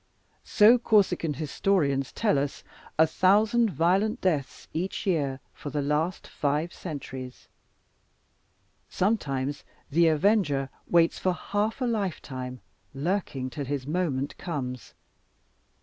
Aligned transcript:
So 0.43 0.79
Corsican 0.79 1.35
historians 1.35 2.11
tell; 2.11 2.39
a 2.97 3.05
thousand 3.05 3.69
violent 3.69 4.19
deaths 4.19 4.67
each 4.73 5.05
year, 5.05 5.41
for 5.53 5.69
the 5.69 5.83
last 5.83 6.25
five 6.25 6.73
centuries. 6.73 7.47
Sometimes 8.89 9.63
the 9.91 10.07
avenger 10.07 10.71
waits 10.87 11.19
for 11.19 11.33
half 11.33 11.81
a 11.81 11.85
lifetime, 11.85 12.61
lurking 12.95 13.51
till 13.51 13.65
his 13.65 13.85
moment 13.85 14.39
comes. 14.39 14.95